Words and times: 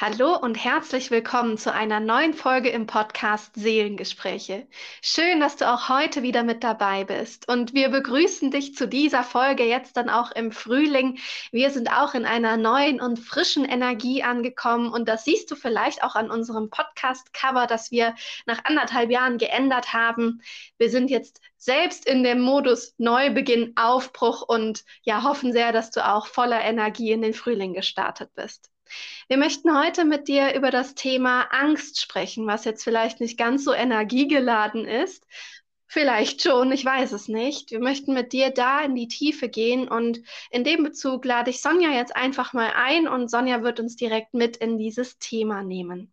Hallo 0.00 0.36
und 0.36 0.54
herzlich 0.54 1.10
willkommen 1.10 1.58
zu 1.58 1.72
einer 1.72 1.98
neuen 1.98 2.32
Folge 2.32 2.68
im 2.68 2.86
Podcast 2.86 3.56
Seelengespräche. 3.56 4.68
Schön, 5.02 5.40
dass 5.40 5.56
du 5.56 5.68
auch 5.68 5.88
heute 5.88 6.22
wieder 6.22 6.44
mit 6.44 6.62
dabei 6.62 7.02
bist. 7.02 7.48
Und 7.48 7.74
wir 7.74 7.88
begrüßen 7.88 8.52
dich 8.52 8.76
zu 8.76 8.86
dieser 8.86 9.24
Folge 9.24 9.64
jetzt 9.64 9.96
dann 9.96 10.08
auch 10.08 10.30
im 10.30 10.52
Frühling. 10.52 11.18
Wir 11.50 11.70
sind 11.70 11.90
auch 11.90 12.14
in 12.14 12.26
einer 12.26 12.56
neuen 12.56 13.00
und 13.00 13.18
frischen 13.18 13.64
Energie 13.64 14.22
angekommen. 14.22 14.92
Und 14.92 15.08
das 15.08 15.24
siehst 15.24 15.50
du 15.50 15.56
vielleicht 15.56 16.04
auch 16.04 16.14
an 16.14 16.30
unserem 16.30 16.70
Podcast-Cover, 16.70 17.66
das 17.66 17.90
wir 17.90 18.14
nach 18.46 18.64
anderthalb 18.66 19.10
Jahren 19.10 19.36
geändert 19.36 19.94
haben. 19.94 20.42
Wir 20.78 20.90
sind 20.90 21.10
jetzt 21.10 21.40
selbst 21.56 22.06
in 22.06 22.22
dem 22.22 22.40
Modus 22.40 22.94
Neubeginn, 22.98 23.72
Aufbruch 23.74 24.42
und 24.42 24.84
ja, 25.02 25.24
hoffen 25.24 25.52
sehr, 25.52 25.72
dass 25.72 25.90
du 25.90 26.08
auch 26.08 26.28
voller 26.28 26.60
Energie 26.60 27.10
in 27.10 27.22
den 27.22 27.34
Frühling 27.34 27.74
gestartet 27.74 28.30
bist. 28.36 28.70
Wir 29.28 29.36
möchten 29.36 29.76
heute 29.76 30.04
mit 30.04 30.28
dir 30.28 30.54
über 30.54 30.70
das 30.70 30.94
Thema 30.94 31.42
Angst 31.50 32.00
sprechen, 32.00 32.46
was 32.46 32.64
jetzt 32.64 32.84
vielleicht 32.84 33.20
nicht 33.20 33.38
ganz 33.38 33.64
so 33.64 33.72
energiegeladen 33.72 34.86
ist. 34.86 35.26
Vielleicht 35.86 36.42
schon, 36.42 36.70
ich 36.70 36.84
weiß 36.84 37.12
es 37.12 37.28
nicht. 37.28 37.70
Wir 37.70 37.80
möchten 37.80 38.12
mit 38.12 38.32
dir 38.32 38.50
da 38.50 38.82
in 38.82 38.94
die 38.94 39.08
Tiefe 39.08 39.48
gehen 39.48 39.88
und 39.88 40.20
in 40.50 40.62
dem 40.62 40.82
Bezug 40.84 41.24
lade 41.24 41.50
ich 41.50 41.62
Sonja 41.62 41.90
jetzt 41.90 42.14
einfach 42.14 42.52
mal 42.52 42.72
ein 42.76 43.08
und 43.08 43.30
Sonja 43.30 43.62
wird 43.62 43.80
uns 43.80 43.96
direkt 43.96 44.34
mit 44.34 44.58
in 44.58 44.78
dieses 44.78 45.18
Thema 45.18 45.62
nehmen. 45.62 46.12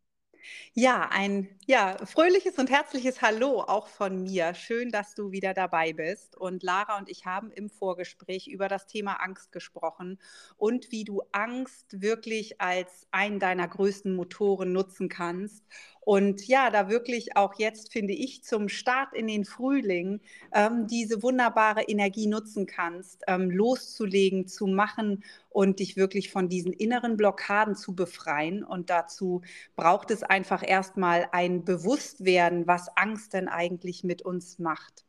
Ja, 0.73 1.09
ein 1.11 1.49
ja, 1.65 1.97
fröhliches 2.05 2.57
und 2.57 2.69
herzliches 2.69 3.21
Hallo 3.21 3.61
auch 3.61 3.88
von 3.88 4.23
mir. 4.23 4.53
Schön, 4.53 4.91
dass 4.91 5.15
du 5.15 5.31
wieder 5.31 5.53
dabei 5.53 5.93
bist. 5.93 6.35
Und 6.38 6.63
Lara 6.63 6.97
und 6.97 7.09
ich 7.09 7.25
haben 7.25 7.51
im 7.51 7.69
Vorgespräch 7.69 8.47
über 8.47 8.67
das 8.67 8.85
Thema 8.85 9.13
Angst 9.21 9.51
gesprochen 9.51 10.19
und 10.57 10.91
wie 10.91 11.03
du 11.03 11.21
Angst 11.31 12.01
wirklich 12.01 12.61
als 12.61 13.07
einen 13.11 13.39
deiner 13.39 13.67
größten 13.67 14.13
Motoren 14.16 14.71
nutzen 14.73 15.09
kannst 15.09 15.63
und 16.05 16.47
ja, 16.47 16.69
da 16.69 16.87
wirklich 16.87 17.35
auch 17.35 17.55
jetzt, 17.55 17.91
finde 17.91 18.13
ich, 18.13 18.43
zum 18.43 18.69
Start 18.69 19.13
in 19.15 19.25
den 19.25 19.43
Frühling 19.43 20.21
ähm, 20.53 20.85
diese 20.85 21.23
wunderbare 21.23 21.81
Energie 21.81 22.27
nutzen 22.27 22.67
kannst, 22.67 23.23
ähm, 23.27 23.49
loszulegen, 23.49 24.47
zu 24.47 24.67
machen 24.67 25.23
und 25.49 25.79
dich 25.79 25.97
wirklich 25.97 26.29
von 26.29 26.47
diesen 26.47 26.73
inneren 26.73 27.17
Blockaden 27.17 27.75
zu 27.75 27.95
befreien. 27.95 28.63
Und 28.63 28.91
dazu 28.91 29.41
braucht 29.75 30.11
es 30.11 30.21
einfach 30.21 30.61
erstmal 30.65 31.27
ein 31.31 31.65
Bewusstwerden, 31.65 32.67
was 32.67 32.95
Angst 32.95 33.33
denn 33.33 33.47
eigentlich 33.47 34.03
mit 34.03 34.21
uns 34.21 34.59
macht. 34.59 35.05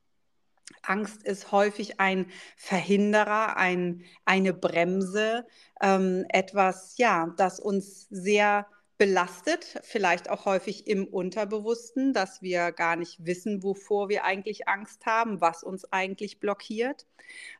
Angst 0.80 1.22
ist 1.24 1.52
häufig 1.52 2.00
ein 2.00 2.27
Verhinderer, 2.56 3.58
ein, 3.58 4.02
eine 4.24 4.55
Bremse, 4.55 5.47
ähm, 5.83 6.24
etwas, 6.30 6.97
ja, 6.97 7.34
das 7.36 7.61
uns 7.61 8.08
sehr 8.08 8.67
belastet, 8.98 9.78
vielleicht 9.83 10.30
auch 10.30 10.47
häufig 10.47 10.86
im 10.86 11.06
Unterbewussten, 11.06 12.14
dass 12.14 12.41
wir 12.41 12.72
gar 12.72 12.97
nicht 12.97 13.25
wissen, 13.27 13.62
wovor 13.62 14.08
wir 14.08 14.25
eigentlich 14.25 14.69
Angst 14.69 15.05
haben, 15.05 15.41
was 15.41 15.62
uns 15.62 15.91
eigentlich 15.92 16.41
blockiert. 16.41 17.06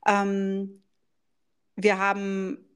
Ähm, 0.07 0.83
wir 1.77 1.99
haben 1.99 2.67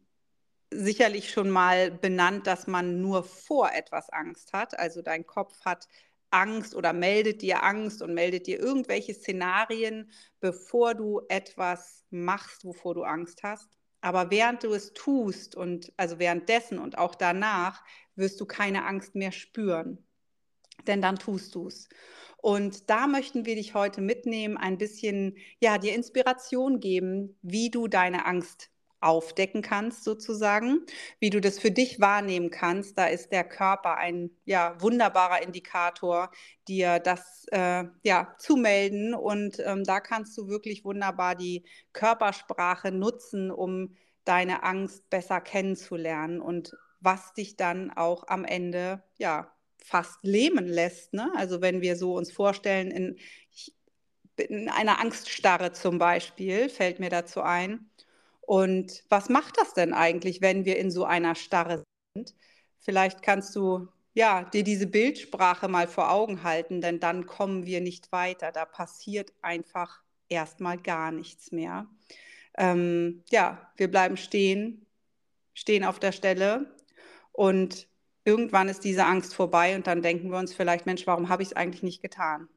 sicherlich 0.70 1.31
schon 1.31 1.50
mal 1.50 1.91
benannt, 1.91 2.47
dass 2.47 2.66
man 2.66 3.00
nur 3.00 3.25
vor 3.25 3.72
etwas 3.72 4.11
Angst 4.11 4.53
hat. 4.53 4.78
Also 4.78 5.03
dein 5.03 5.27
Kopf 5.27 5.65
hat 5.65 5.88
Angst 6.31 6.75
oder 6.75 6.93
meldet 6.93 7.43
dir 7.43 7.65
Angst 7.65 8.03
und 8.03 8.15
meldet 8.15 8.47
dir 8.47 8.60
irgendwelche 8.60 9.15
Szenarien, 9.15 10.10
bevor 10.38 10.94
du 10.94 11.22
etwas 11.28 12.04
machst, 12.10 12.65
wovor 12.65 12.94
du 12.94 13.03
Angst 13.03 13.43
hast. 13.43 13.80
Aber 14.00 14.31
während 14.31 14.62
du 14.65 14.72
es 14.72 14.93
tust 14.94 15.55
und 15.55 15.93
also 15.97 16.19
währenddessen 16.19 16.78
und 16.78 16.99
auch 16.99 17.15
danach 17.15 17.84
wirst 18.16 18.41
du 18.41 18.47
keine 18.47 18.87
Angst 18.87 19.15
mehr 19.15 19.33
spüren. 19.33 19.99
Denn 20.87 21.03
dann 21.03 21.16
tust 21.16 21.55
du 21.55 21.66
es. 21.66 21.88
Und 22.38 22.88
da 22.88 23.06
möchten 23.06 23.44
wir 23.44 23.55
dich 23.55 23.75
heute 23.75 24.00
mitnehmen, 24.00 24.56
ein 24.56 24.78
bisschen, 24.78 25.37
ja, 25.61 25.77
dir 25.77 25.94
Inspiration 25.94 26.81
geben, 26.81 27.37
wie 27.43 27.71
du 27.71 27.87
deine 27.87 28.25
Angst 28.25 28.71
aufdecken 29.00 29.62
kannst, 29.62 30.05
sozusagen, 30.05 30.81
wie 31.19 31.31
du 31.31 31.41
das 31.41 31.59
für 31.59 31.71
dich 31.71 32.00
wahrnehmen 32.00 32.50
kannst. 32.50 32.99
Da 32.99 33.06
ist 33.06 33.33
der 33.33 33.44
Körper 33.44 33.97
ein 33.97 34.31
ja, 34.44 34.77
wunderbarer 34.81 35.43
Indikator, 35.43 36.31
dir 36.69 36.99
das 36.99 37.47
äh, 37.50 37.84
ja, 38.03 38.34
zu 38.38 38.56
melden. 38.56 39.15
Und 39.15 39.59
ähm, 39.65 39.84
da 39.84 40.00
kannst 40.00 40.37
du 40.37 40.49
wirklich 40.49 40.84
wunderbar 40.84 41.34
die 41.34 41.65
Körpersprache 41.93 42.93
nutzen, 42.93 43.50
um 43.50 43.97
deine 44.25 44.62
Angst 44.62 45.09
besser 45.11 45.41
kennenzulernen 45.41 46.41
und 46.41 46.77
was 47.00 47.32
dich 47.32 47.56
dann 47.56 47.91
auch 47.91 48.28
am 48.28 48.44
Ende 48.44 49.03
ja 49.19 49.50
fast 49.82 50.22
lähmen 50.22 50.67
lässt. 50.67 51.15
Ne? 51.15 51.32
Also 51.37 51.61
wenn 51.61 51.81
wir 51.81 51.97
so 51.97 52.15
uns 52.15 52.31
vorstellen, 52.31 52.91
in, 52.91 53.17
in 54.37 54.69
einer 54.69 55.00
Angststarre 55.00 55.72
zum 55.72 55.99
Beispiel, 55.99 56.69
fällt 56.69 57.00
mir 57.00 57.11
dazu 57.11 57.43
ein. 57.43 57.90
Und 58.50 59.05
was 59.09 59.28
macht 59.28 59.59
das 59.59 59.75
denn 59.75 59.94
eigentlich, 59.94 60.41
wenn 60.41 60.65
wir 60.65 60.77
in 60.77 60.91
so 60.91 61.05
einer 61.05 61.37
Starre 61.37 61.84
sind? 62.16 62.34
Vielleicht 62.81 63.22
kannst 63.22 63.55
du 63.55 63.87
ja, 64.12 64.43
dir 64.43 64.65
diese 64.65 64.88
Bildsprache 64.88 65.69
mal 65.69 65.87
vor 65.87 66.11
Augen 66.11 66.43
halten, 66.43 66.81
denn 66.81 66.99
dann 66.99 67.27
kommen 67.27 67.65
wir 67.65 67.81
nicht 67.81 68.11
weiter. 68.11 68.50
Da 68.50 68.65
passiert 68.65 69.33
einfach 69.41 70.03
erstmal 70.28 70.78
gar 70.78 71.12
nichts 71.12 71.53
mehr. 71.53 71.87
Ähm, 72.59 73.22
ja, 73.31 73.71
wir 73.77 73.88
bleiben 73.88 74.16
stehen, 74.16 74.84
stehen 75.55 75.84
auf 75.84 76.00
der 76.00 76.11
Stelle 76.11 76.75
und 77.31 77.87
irgendwann 78.25 78.69
ist 78.69 78.82
diese 78.82 79.05
Angst 79.05 79.32
vorbei 79.32 79.77
und 79.77 79.87
dann 79.87 80.03
denken 80.03 80.32
wir 80.32 80.38
uns 80.41 80.55
vielleicht, 80.55 80.87
Mensch, 80.87 81.06
warum 81.06 81.28
habe 81.28 81.44
ich 81.44 81.50
es 81.50 81.56
eigentlich 81.56 81.84
nicht 81.84 82.03
getan? 82.03 82.49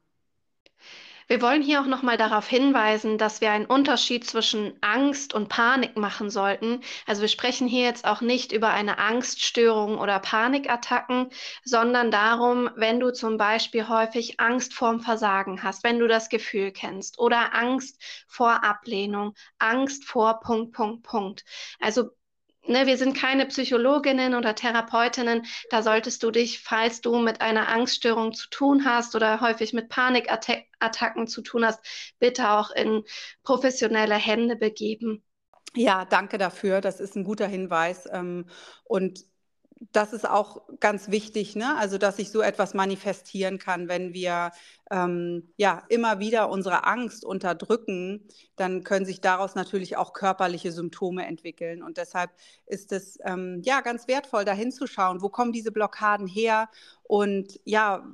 Wir 1.26 1.40
wollen 1.42 1.62
hier 1.62 1.80
auch 1.80 1.86
nochmal 1.86 2.16
darauf 2.16 2.46
hinweisen, 2.48 3.18
dass 3.18 3.40
wir 3.40 3.50
einen 3.50 3.66
Unterschied 3.66 4.24
zwischen 4.26 4.76
Angst 4.82 5.34
und 5.34 5.48
Panik 5.48 5.96
machen 5.96 6.30
sollten. 6.30 6.80
Also 7.06 7.22
wir 7.22 7.28
sprechen 7.28 7.66
hier 7.66 7.84
jetzt 7.84 8.04
auch 8.06 8.20
nicht 8.20 8.52
über 8.52 8.70
eine 8.70 8.98
Angststörung 8.98 9.98
oder 9.98 10.18
Panikattacken, 10.18 11.30
sondern 11.64 12.10
darum, 12.10 12.70
wenn 12.76 13.00
du 13.00 13.12
zum 13.12 13.36
Beispiel 13.38 13.88
häufig 13.88 14.40
Angst 14.40 14.74
vorm 14.74 15.00
Versagen 15.00 15.62
hast, 15.62 15.84
wenn 15.84 15.98
du 15.98 16.08
das 16.08 16.28
Gefühl 16.28 16.72
kennst 16.72 17.18
oder 17.18 17.54
Angst 17.54 18.02
vor 18.28 18.64
Ablehnung, 18.64 19.34
Angst 19.58 20.04
vor 20.04 20.40
Punkt, 20.40 20.72
Punkt, 20.72 21.02
Punkt. 21.04 21.44
Also 21.80 22.10
ne, 22.66 22.86
wir 22.86 22.96
sind 22.96 23.16
keine 23.16 23.46
Psychologinnen 23.46 24.34
oder 24.34 24.54
Therapeutinnen. 24.54 25.46
Da 25.70 25.82
solltest 25.82 26.22
du 26.22 26.30
dich, 26.30 26.60
falls 26.60 27.00
du 27.00 27.18
mit 27.18 27.40
einer 27.40 27.68
Angststörung 27.68 28.32
zu 28.32 28.48
tun 28.48 28.84
hast 28.84 29.14
oder 29.14 29.40
häufig 29.40 29.72
mit 29.72 29.88
Panikattacken 29.88 31.26
zu 31.26 31.42
tun 31.42 31.64
hast, 31.64 31.80
bitte 32.18 32.50
auch 32.50 32.70
in 32.70 33.02
professionelle 33.42 34.16
Hände 34.16 34.56
begeben. 34.56 35.22
Ja, 35.76 36.04
danke 36.04 36.38
dafür. 36.38 36.80
Das 36.80 37.00
ist 37.00 37.16
ein 37.16 37.24
guter 37.24 37.46
Hinweis. 37.46 38.08
Ähm, 38.12 38.46
und 38.84 39.24
das 39.92 40.12
ist 40.12 40.28
auch 40.28 40.62
ganz 40.80 41.10
wichtig, 41.10 41.56
ne? 41.56 41.76
also 41.76 41.98
dass 41.98 42.16
sich 42.16 42.30
so 42.30 42.40
etwas 42.40 42.74
manifestieren 42.74 43.58
kann, 43.58 43.88
wenn 43.88 44.12
wir 44.12 44.52
ähm, 44.90 45.52
ja 45.56 45.82
immer 45.88 46.18
wieder 46.18 46.48
unsere 46.48 46.86
Angst 46.86 47.24
unterdrücken, 47.24 48.26
dann 48.56 48.84
können 48.84 49.06
sich 49.06 49.20
daraus 49.20 49.54
natürlich 49.54 49.96
auch 49.96 50.12
körperliche 50.12 50.72
Symptome 50.72 51.26
entwickeln. 51.26 51.82
Und 51.82 51.96
deshalb 51.96 52.30
ist 52.66 52.92
es 52.92 53.18
ähm, 53.24 53.62
ja 53.64 53.80
ganz 53.80 54.08
wertvoll, 54.08 54.44
da 54.44 54.52
hinzuschauen, 54.52 55.22
wo 55.22 55.28
kommen 55.28 55.52
diese 55.52 55.72
Blockaden 55.72 56.26
her 56.26 56.68
und 57.02 57.60
ja, 57.64 58.06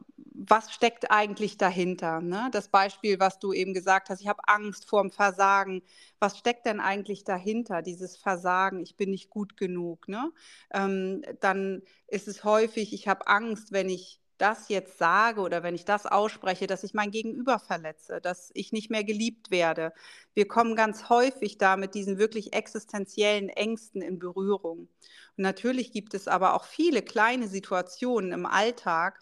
was 0.49 0.73
steckt 0.73 1.11
eigentlich 1.11 1.59
dahinter? 1.59 2.21
Ne? 2.21 2.49
Das 2.53 2.69
Beispiel, 2.69 3.21
was 3.21 3.39
du 3.39 3.53
eben 3.53 3.75
gesagt 3.75 4.09
hast, 4.09 4.21
ich 4.21 4.29
habe 4.29 4.49
Angst 4.49 4.89
vor 4.89 5.03
dem 5.03 5.11
Versagen. 5.11 5.83
Was 6.19 6.39
steckt 6.39 6.67
denn 6.67 6.81
eigentlich 6.81 7.25
dahinter, 7.25 7.83
dieses 7.83 8.17
Versagen, 8.17 8.81
ich 8.81 8.97
bin 8.97 9.11
nicht 9.11 9.29
gut 9.29 9.57
genug? 9.57 10.09
Ne? 10.09 10.33
Ähm, 10.73 11.23
dann 11.41 11.83
ist 12.07 12.27
es 12.27 12.45
häufig, 12.45 12.95
ich 12.95 13.07
habe 13.07 13.27
Angst, 13.27 13.73
wenn 13.73 13.91
ich 13.91 14.21
das 14.39 14.71
jetzt 14.71 14.97
sage 14.97 15.43
oder 15.43 15.63
wenn 15.63 15.75
ich 15.75 15.85
das 15.85 16.07
ausspreche, 16.07 16.67
dass 16.67 16.85
ich 16.85 16.95
mein 16.95 17.11
Gegenüber 17.11 17.59
verletze, 17.59 18.23
dass 18.23 18.51
ich 18.55 18.73
nicht 18.73 18.91
mehr 18.91 19.05
geliebt 19.05 19.51
werde. 19.51 19.93
Wir 20.33 20.49
kommen 20.49 20.77
ganz 20.77 21.11
häufig 21.11 21.59
da 21.59 21.77
mit 21.77 21.95
diesen 21.95 22.17
wirklich 22.17 22.55
existenziellen 22.55 23.51
Ängsten 23.51 24.01
in 24.01 24.19
Berührung. 24.19 24.89
Und 25.37 25.43
natürlich 25.43 25.93
gibt 25.93 26.15
es 26.15 26.27
aber 26.29 26.55
auch 26.55 26.65
viele 26.65 27.03
kleine 27.03 27.49
Situationen 27.49 28.33
im 28.33 28.47
Alltag, 28.47 29.21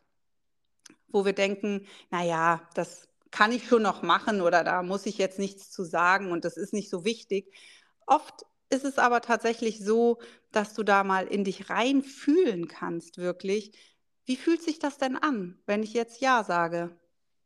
wo 1.09 1.25
wir 1.25 1.33
denken, 1.33 1.87
naja, 2.11 2.69
das 2.75 3.09
kann 3.31 3.53
ich 3.53 3.69
schon 3.69 3.83
noch 3.83 4.03
machen 4.03 4.41
oder 4.41 4.65
da 4.65 4.83
muss 4.83 5.07
ich 5.07 5.19
jetzt 5.19 5.39
nichts 5.39 5.71
zu 5.71 5.85
sagen 5.85 6.33
und 6.33 6.45
das 6.45 6.57
ist 6.57 6.73
nicht 6.73 6.91
so 6.91 7.05
wichtig. 7.05 7.53
Oft 8.07 8.47
ist 8.71 8.85
es 8.85 8.99
aber 8.99 9.21
tatsächlich 9.21 9.85
so, 9.85 10.19
dass 10.53 10.75
du 10.75 10.83
da 10.83 11.05
mal 11.05 11.27
in 11.27 11.45
dich 11.45 11.71
reinfühlen 11.71 12.69
kannst, 12.69 13.19
wirklich. 13.19 13.73
Wie 14.27 14.37
fühlt 14.37 14.63
sich 14.63 14.79
das 14.79 14.99
denn 14.99 15.17
an, 15.17 15.59
wenn 15.67 15.83
ich 15.83 15.95
jetzt 15.95 16.21
Ja 16.21 16.45
sage? 16.45 16.99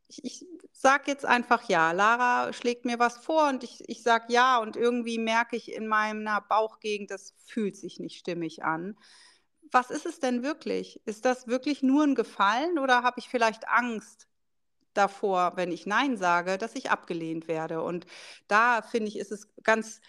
Ich, 0.07 0.23
ich 0.23 0.45
sage 0.73 1.03
jetzt 1.07 1.25
einfach 1.25 1.69
Ja. 1.69 1.91
Lara 1.91 2.51
schlägt 2.53 2.85
mir 2.85 2.99
was 2.99 3.17
vor 3.17 3.49
und 3.49 3.63
ich, 3.63 3.87
ich 3.87 4.03
sage 4.03 4.33
Ja 4.33 4.57
und 4.59 4.75
irgendwie 4.75 5.17
merke 5.17 5.55
ich 5.55 5.71
in 5.71 5.87
meiner 5.87 6.41
Bauchgegend, 6.41 7.09
das 7.11 7.33
fühlt 7.45 7.77
sich 7.77 7.99
nicht 7.99 8.17
stimmig 8.17 8.63
an. 8.63 8.97
Was 9.73 9.89
ist 9.89 10.05
es 10.05 10.19
denn 10.19 10.43
wirklich? 10.43 11.01
Ist 11.05 11.25
das 11.25 11.47
wirklich 11.47 11.83
nur 11.83 12.03
ein 12.03 12.15
Gefallen 12.15 12.79
oder 12.79 13.03
habe 13.03 13.19
ich 13.19 13.27
vielleicht 13.29 13.67
Angst, 13.67 14.27
davor, 14.93 15.53
wenn 15.55 15.71
ich 15.71 15.85
Nein 15.85 16.17
sage, 16.17 16.57
dass 16.57 16.75
ich 16.75 16.91
abgelehnt 16.91 17.47
werde. 17.47 17.81
Und 17.81 18.05
da 18.47 18.81
finde 18.81 19.09
ich, 19.09 19.17
ist 19.17 19.31
es 19.31 19.47
ganz 19.63 20.01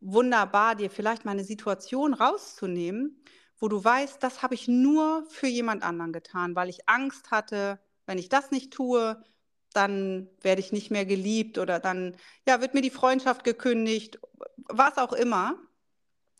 wunderbar, 0.00 0.74
dir 0.74 0.90
vielleicht 0.90 1.24
mal 1.24 1.32
eine 1.32 1.44
Situation 1.44 2.14
rauszunehmen, 2.14 3.22
wo 3.58 3.68
du 3.68 3.82
weißt, 3.82 4.22
das 4.22 4.42
habe 4.42 4.54
ich 4.54 4.68
nur 4.68 5.24
für 5.28 5.46
jemand 5.46 5.82
anderen 5.82 6.12
getan, 6.12 6.54
weil 6.56 6.68
ich 6.68 6.88
Angst 6.88 7.30
hatte, 7.30 7.80
wenn 8.06 8.18
ich 8.18 8.28
das 8.28 8.50
nicht 8.50 8.72
tue, 8.72 9.22
dann 9.72 10.28
werde 10.42 10.60
ich 10.60 10.72
nicht 10.72 10.90
mehr 10.90 11.06
geliebt 11.06 11.58
oder 11.58 11.80
dann 11.80 12.16
ja, 12.46 12.60
wird 12.60 12.74
mir 12.74 12.82
die 12.82 12.90
Freundschaft 12.90 13.44
gekündigt, 13.44 14.18
was 14.56 14.98
auch 14.98 15.12
immer. 15.12 15.56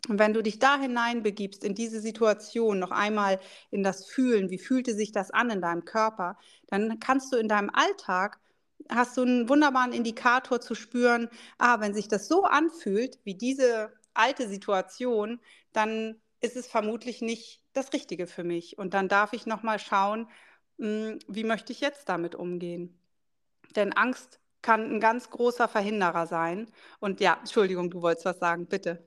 Und 0.09 0.19
wenn 0.19 0.33
du 0.33 0.43
dich 0.43 0.59
da 0.59 0.77
hineinbegibst, 0.77 1.63
in 1.63 1.75
diese 1.75 2.01
Situation, 2.01 2.79
noch 2.79 2.91
einmal 2.91 3.39
in 3.71 3.83
das 3.83 4.05
Fühlen, 4.05 4.49
wie 4.49 4.57
fühlte 4.57 4.93
sich 4.93 5.13
das 5.13 5.31
an 5.31 5.49
in 5.49 5.61
deinem 5.61 5.85
Körper, 5.85 6.37
dann 6.67 6.99
kannst 6.99 7.31
du 7.31 7.37
in 7.37 7.47
deinem 7.47 7.69
Alltag, 7.69 8.39
hast 8.89 9.15
du 9.17 9.21
einen 9.21 9.47
wunderbaren 9.47 9.93
Indikator 9.93 10.59
zu 10.59 10.75
spüren, 10.75 11.29
ah, 11.57 11.79
wenn 11.79 11.93
sich 11.93 12.09
das 12.09 12.27
so 12.27 12.43
anfühlt, 12.43 13.17
wie 13.23 13.35
diese 13.35 13.93
alte 14.13 14.49
Situation, 14.49 15.39
dann 15.71 16.21
ist 16.41 16.57
es 16.57 16.67
vermutlich 16.67 17.21
nicht 17.21 17.61
das 17.71 17.93
Richtige 17.93 18.27
für 18.27 18.43
mich. 18.43 18.77
Und 18.77 18.93
dann 18.93 19.07
darf 19.07 19.33
ich 19.33 19.45
nochmal 19.45 19.79
schauen, 19.79 20.27
hm, 20.79 21.19
wie 21.27 21.43
möchte 21.45 21.71
ich 21.71 21.81
jetzt 21.81 22.09
damit 22.09 22.35
umgehen. 22.35 22.99
Denn 23.75 23.93
Angst 23.93 24.39
kann 24.61 24.91
ein 24.95 24.99
ganz 24.99 25.29
großer 25.29 25.67
Verhinderer 25.67 26.27
sein. 26.27 26.67
Und 26.99 27.21
ja, 27.21 27.37
Entschuldigung, 27.39 27.89
du 27.89 28.01
wolltest 28.01 28.25
was 28.25 28.39
sagen, 28.39 28.67
bitte. 28.67 29.03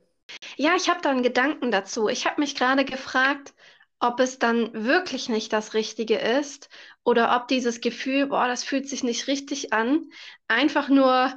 Ja, 0.57 0.75
ich 0.77 0.89
habe 0.89 1.01
da 1.03 1.11
einen 1.11 1.23
Gedanken 1.23 1.71
dazu. 1.71 2.09
Ich 2.09 2.27
habe 2.27 2.41
mich 2.41 2.55
gerade 2.55 2.85
gefragt, 2.85 3.55
ob 4.01 4.21
es 4.21 4.39
dann 4.39 4.73
wirklich 4.73 5.29
nicht 5.29 5.53
das 5.53 5.75
Richtige 5.75 6.19
ist 6.19 6.69
oder 7.05 7.37
ob 7.37 7.49
dieses 7.49 7.81
Gefühl, 7.81 8.27
boah, 8.27 8.47
das 8.47 8.65
fühlt 8.65 8.89
sich 8.89 9.03
nicht 9.03 9.27
richtig 9.27 9.73
an, 9.73 10.11
einfach 10.49 10.89
nur 10.89 11.35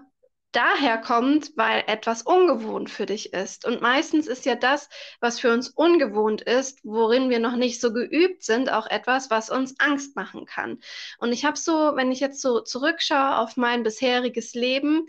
daher 0.52 0.98
kommt, 0.98 1.52
weil 1.56 1.84
etwas 1.88 2.24
ungewohnt 2.24 2.90
für 2.90 3.06
dich 3.06 3.34
ist. 3.34 3.66
Und 3.66 3.82
meistens 3.82 4.26
ist 4.28 4.46
ja 4.46 4.56
das, 4.56 4.90
was 5.20 5.40
für 5.40 5.54
uns 5.54 5.70
ungewohnt 5.70 6.42
ist, 6.42 6.80
worin 6.84 7.30
wir 7.30 7.40
noch 7.40 7.56
nicht 7.56 7.80
so 7.80 7.94
geübt 7.94 8.44
sind, 8.44 8.72
auch 8.72 8.88
etwas, 8.88 9.30
was 9.30 9.50
uns 9.52 9.80
Angst 9.80 10.16
machen 10.16 10.46
kann. 10.46 10.80
Und 11.20 11.32
ich 11.32 11.46
habe 11.46 11.58
so, 11.58 11.96
wenn 11.96 12.12
ich 12.12 12.20
jetzt 12.20 12.42
so 12.42 12.62
zurückschaue 12.62 13.38
auf 13.38 13.58
mein 13.58 13.84
bisheriges 13.84 14.56
Leben, 14.56 15.06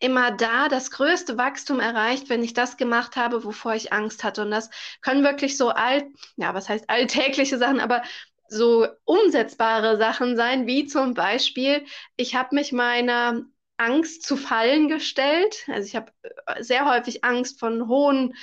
immer 0.00 0.30
da 0.30 0.68
das 0.68 0.90
größte 0.90 1.38
Wachstum 1.38 1.80
erreicht, 1.80 2.28
wenn 2.28 2.42
ich 2.42 2.54
das 2.54 2.76
gemacht 2.76 3.16
habe, 3.16 3.44
wovor 3.44 3.74
ich 3.74 3.92
Angst 3.92 4.24
hatte. 4.24 4.42
Und 4.42 4.50
das 4.50 4.70
können 5.00 5.24
wirklich 5.24 5.56
so 5.56 5.70
alt, 5.70 6.04
ja, 6.36 6.54
was 6.54 6.68
heißt 6.68 6.88
alltägliche 6.88 7.58
Sachen, 7.58 7.80
aber 7.80 8.02
so 8.48 8.86
umsetzbare 9.04 9.96
Sachen 9.96 10.36
sein, 10.36 10.66
wie 10.66 10.86
zum 10.86 11.14
Beispiel, 11.14 11.84
ich 12.16 12.34
habe 12.34 12.54
mich 12.54 12.72
meiner 12.72 13.42
Angst 13.78 14.24
zu 14.24 14.36
fallen 14.36 14.88
gestellt. 14.88 15.64
Also 15.68 15.86
ich 15.86 15.96
habe 15.96 16.12
äh, 16.22 16.62
sehr 16.62 16.86
häufig 16.88 17.24
Angst 17.24 17.58
von 17.58 17.88
hohen 17.88 18.34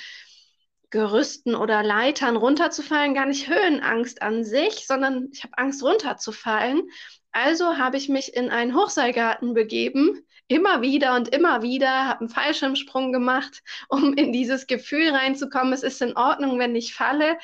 Gerüsten 0.90 1.54
oder 1.54 1.84
Leitern 1.84 2.36
runterzufallen, 2.36 3.14
gar 3.14 3.26
nicht 3.26 3.48
Höhenangst 3.48 4.22
an 4.22 4.44
sich, 4.44 4.86
sondern 4.86 5.28
ich 5.32 5.44
habe 5.44 5.56
Angst 5.56 5.82
runterzufallen. 5.82 6.82
Also 7.30 7.78
habe 7.78 7.96
ich 7.96 8.08
mich 8.08 8.34
in 8.34 8.50
einen 8.50 8.74
Hochseilgarten 8.74 9.54
begeben, 9.54 10.26
immer 10.50 10.82
wieder 10.82 11.14
und 11.14 11.28
immer 11.28 11.62
wieder, 11.62 12.06
habe 12.06 12.20
einen 12.20 12.28
Fallschirmsprung 12.28 13.12
gemacht, 13.12 13.62
um 13.88 14.14
in 14.14 14.32
dieses 14.32 14.66
Gefühl 14.66 15.10
reinzukommen, 15.10 15.72
es 15.72 15.84
ist 15.84 16.02
in 16.02 16.16
Ordnung, 16.16 16.58
wenn 16.58 16.74
ich 16.74 16.94
falle, 16.94 17.38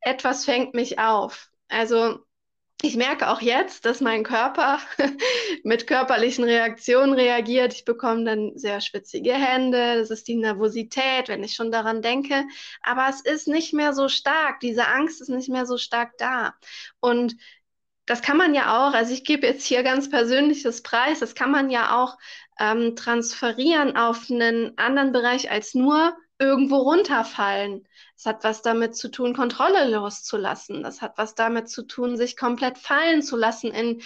etwas 0.00 0.44
fängt 0.44 0.74
mich 0.74 0.98
auf. 0.98 1.50
Also 1.68 2.18
ich 2.82 2.96
merke 2.96 3.28
auch 3.28 3.40
jetzt, 3.40 3.84
dass 3.84 4.00
mein 4.00 4.24
Körper 4.24 4.80
mit 5.64 5.86
körperlichen 5.86 6.44
Reaktionen 6.44 7.12
reagiert. 7.12 7.74
Ich 7.74 7.84
bekomme 7.84 8.24
dann 8.24 8.52
sehr 8.56 8.80
schwitzige 8.80 9.34
Hände. 9.34 9.96
Das 9.98 10.10
ist 10.10 10.28
die 10.28 10.36
Nervosität, 10.36 11.28
wenn 11.28 11.42
ich 11.42 11.54
schon 11.54 11.72
daran 11.72 12.02
denke. 12.02 12.44
Aber 12.82 13.08
es 13.08 13.20
ist 13.20 13.48
nicht 13.48 13.72
mehr 13.72 13.92
so 13.92 14.08
stark. 14.08 14.60
Diese 14.60 14.86
Angst 14.86 15.20
ist 15.20 15.28
nicht 15.28 15.48
mehr 15.48 15.66
so 15.66 15.76
stark 15.76 16.18
da. 16.18 16.54
Und 17.00 17.36
das 18.08 18.22
kann 18.22 18.36
man 18.36 18.54
ja 18.54 18.88
auch, 18.88 18.94
also 18.94 19.12
ich 19.12 19.24
gebe 19.24 19.46
jetzt 19.46 19.66
hier 19.66 19.82
ganz 19.82 20.08
persönliches 20.10 20.82
Preis, 20.82 21.20
das 21.20 21.34
kann 21.34 21.50
man 21.50 21.70
ja 21.70 22.02
auch 22.02 22.16
ähm, 22.58 22.96
transferieren 22.96 23.96
auf 23.96 24.30
einen 24.30 24.76
anderen 24.78 25.12
Bereich 25.12 25.50
als 25.50 25.74
nur 25.74 26.16
irgendwo 26.38 26.76
runterfallen. 26.76 27.86
Es 28.16 28.24
hat 28.26 28.44
was 28.44 28.62
damit 28.62 28.96
zu 28.96 29.10
tun, 29.10 29.34
Kontrolle 29.34 29.88
loszulassen. 29.90 30.82
Das 30.82 31.02
hat 31.02 31.18
was 31.18 31.34
damit 31.34 31.68
zu 31.68 31.82
tun, 31.82 32.16
sich 32.16 32.36
komplett 32.36 32.78
fallen 32.78 33.22
zu 33.22 33.36
lassen, 33.36 33.70
in 33.72 34.02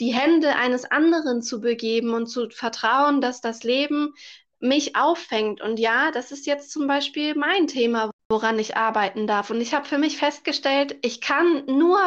die 0.00 0.12
Hände 0.12 0.56
eines 0.56 0.84
anderen 0.84 1.40
zu 1.42 1.60
begeben 1.60 2.12
und 2.12 2.26
zu 2.26 2.50
vertrauen, 2.50 3.20
dass 3.20 3.40
das 3.40 3.62
Leben 3.62 4.14
mich 4.58 4.96
auffängt. 4.96 5.60
Und 5.60 5.78
ja, 5.78 6.10
das 6.10 6.32
ist 6.32 6.46
jetzt 6.46 6.72
zum 6.72 6.86
Beispiel 6.86 7.34
mein 7.34 7.66
Thema, 7.68 8.10
woran 8.28 8.58
ich 8.58 8.76
arbeiten 8.76 9.26
darf. 9.26 9.50
Und 9.50 9.60
ich 9.60 9.74
habe 9.74 9.86
für 9.86 9.98
mich 9.98 10.16
festgestellt, 10.16 10.96
ich 11.02 11.20
kann 11.20 11.66
nur 11.66 12.00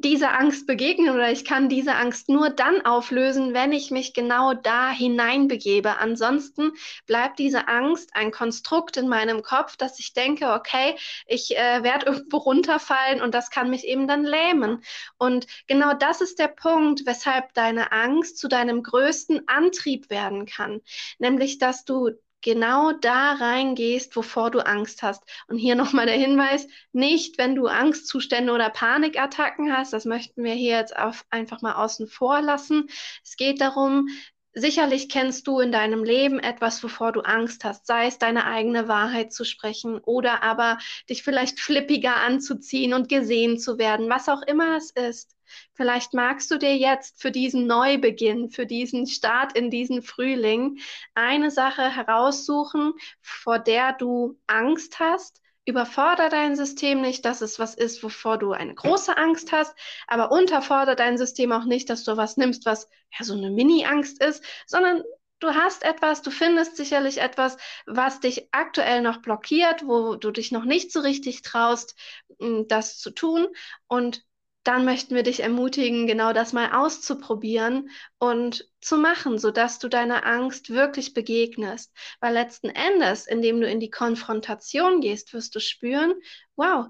dieser 0.00 0.38
Angst 0.38 0.66
begegnen 0.66 1.14
oder 1.14 1.30
ich 1.30 1.44
kann 1.44 1.68
diese 1.68 1.94
Angst 1.94 2.28
nur 2.28 2.50
dann 2.50 2.84
auflösen, 2.84 3.54
wenn 3.54 3.72
ich 3.72 3.90
mich 3.90 4.14
genau 4.14 4.54
da 4.54 4.90
hineinbegebe. 4.90 5.98
Ansonsten 5.98 6.72
bleibt 7.06 7.38
diese 7.38 7.68
Angst 7.68 8.10
ein 8.14 8.30
Konstrukt 8.30 8.96
in 8.96 9.08
meinem 9.08 9.42
Kopf, 9.42 9.76
dass 9.76 9.98
ich 9.98 10.12
denke, 10.12 10.52
okay, 10.52 10.96
ich 11.26 11.56
äh, 11.56 11.82
werde 11.82 12.06
irgendwo 12.10 12.38
runterfallen 12.38 13.20
und 13.20 13.34
das 13.34 13.50
kann 13.50 13.70
mich 13.70 13.84
eben 13.84 14.08
dann 14.08 14.24
lähmen. 14.24 14.82
Und 15.18 15.46
genau 15.66 15.94
das 15.94 16.20
ist 16.20 16.38
der 16.38 16.48
Punkt, 16.48 17.06
weshalb 17.06 17.54
deine 17.54 17.92
Angst 17.92 18.38
zu 18.38 18.48
deinem 18.48 18.82
größten 18.82 19.48
Antrieb 19.48 20.10
werden 20.10 20.46
kann, 20.46 20.80
nämlich 21.18 21.58
dass 21.58 21.84
du 21.84 22.10
genau 22.42 22.92
da 22.92 23.32
reingehst, 23.34 24.14
wovor 24.16 24.50
du 24.50 24.60
Angst 24.60 25.02
hast. 25.02 25.22
Und 25.48 25.58
hier 25.58 25.74
nochmal 25.74 26.06
der 26.06 26.16
Hinweis, 26.16 26.66
nicht, 26.92 27.38
wenn 27.38 27.54
du 27.54 27.66
Angstzustände 27.66 28.52
oder 28.52 28.70
Panikattacken 28.70 29.76
hast, 29.76 29.92
das 29.92 30.04
möchten 30.04 30.44
wir 30.44 30.54
hier 30.54 30.78
jetzt 30.78 30.96
auf, 30.96 31.24
einfach 31.30 31.62
mal 31.62 31.74
außen 31.74 32.06
vor 32.08 32.40
lassen. 32.42 32.88
Es 33.24 33.36
geht 33.36 33.60
darum, 33.60 34.08
Sicherlich 34.52 35.08
kennst 35.08 35.46
du 35.46 35.60
in 35.60 35.70
deinem 35.70 36.02
Leben 36.02 36.40
etwas, 36.40 36.82
wovor 36.82 37.12
du 37.12 37.20
Angst 37.20 37.62
hast, 37.62 37.86
sei 37.86 38.06
es 38.08 38.18
deine 38.18 38.46
eigene 38.46 38.88
Wahrheit 38.88 39.32
zu 39.32 39.44
sprechen 39.44 40.00
oder 40.00 40.42
aber 40.42 40.78
dich 41.08 41.22
vielleicht 41.22 41.60
flippiger 41.60 42.16
anzuziehen 42.16 42.92
und 42.92 43.08
gesehen 43.08 43.60
zu 43.60 43.78
werden, 43.78 44.10
was 44.10 44.28
auch 44.28 44.42
immer 44.42 44.76
es 44.76 44.90
ist. 44.90 45.36
Vielleicht 45.74 46.14
magst 46.14 46.50
du 46.50 46.58
dir 46.58 46.76
jetzt 46.76 47.20
für 47.20 47.30
diesen 47.30 47.66
Neubeginn, 47.66 48.50
für 48.50 48.66
diesen 48.66 49.06
Start 49.06 49.56
in 49.56 49.70
diesen 49.70 50.02
Frühling 50.02 50.78
eine 51.14 51.50
Sache 51.50 51.88
heraussuchen, 51.94 52.94
vor 53.20 53.58
der 53.58 53.92
du 53.92 54.38
Angst 54.46 54.98
hast. 54.98 55.40
Überfordere 55.66 56.30
dein 56.30 56.56
System 56.56 57.00
nicht, 57.00 57.24
dass 57.24 57.42
es 57.42 57.58
was 57.58 57.74
ist, 57.74 58.02
wovor 58.02 58.38
du 58.38 58.52
eine 58.52 58.74
große 58.74 59.16
Angst 59.16 59.52
hast, 59.52 59.76
aber 60.06 60.32
unterfordere 60.32 60.96
dein 60.96 61.18
System 61.18 61.52
auch 61.52 61.64
nicht, 61.64 61.90
dass 61.90 62.02
du 62.02 62.16
was 62.16 62.36
nimmst, 62.36 62.66
was 62.66 62.88
ja 63.18 63.24
so 63.24 63.34
eine 63.34 63.50
Mini-Angst 63.50 64.22
ist, 64.22 64.42
sondern 64.66 65.02
du 65.40 65.54
hast 65.54 65.82
etwas, 65.82 66.22
du 66.22 66.30
findest 66.30 66.76
sicherlich 66.76 67.18
etwas, 67.18 67.56
was 67.86 68.20
dich 68.20 68.48
aktuell 68.52 69.02
noch 69.02 69.22
blockiert, 69.22 69.86
wo 69.86 70.16
du 70.16 70.30
dich 70.30 70.52
noch 70.52 70.64
nicht 70.64 70.92
so 70.92 71.00
richtig 71.00 71.42
traust, 71.42 71.94
das 72.38 72.98
zu 72.98 73.10
tun. 73.10 73.48
Und 73.88 74.24
dann 74.62 74.84
möchten 74.84 75.14
wir 75.14 75.22
dich 75.22 75.40
ermutigen, 75.40 76.06
genau 76.06 76.32
das 76.32 76.52
mal 76.52 76.72
auszuprobieren 76.72 77.90
und 78.18 78.68
zu 78.80 78.98
machen, 78.98 79.38
sodass 79.38 79.78
du 79.78 79.88
deiner 79.88 80.26
Angst 80.26 80.70
wirklich 80.70 81.14
begegnest. 81.14 81.92
Weil 82.20 82.34
letzten 82.34 82.68
Endes, 82.68 83.26
indem 83.26 83.60
du 83.60 83.68
in 83.68 83.80
die 83.80 83.90
Konfrontation 83.90 85.00
gehst, 85.00 85.32
wirst 85.32 85.54
du 85.54 85.60
spüren, 85.60 86.14
wow, 86.56 86.86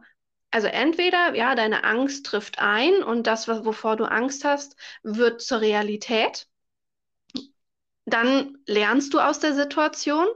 also 0.51 0.67
entweder, 0.67 1.35
ja, 1.37 1.55
deine 1.55 1.85
Angst 1.85 2.27
trifft 2.27 2.59
ein 2.59 3.05
und 3.05 3.29
das, 3.29 3.47
wovor 3.47 3.97
du 3.97 4.05
Angst 4.05 4.45
hast, 4.45 4.77
wird 5.05 5.41
zur 5.41 5.61
Realität. 5.61 6.49
Dann 8.05 8.59
lernst 8.67 9.15
du 9.15 9.21
aus 9.21 9.39
der 9.39 9.55
Situation. 9.55 10.27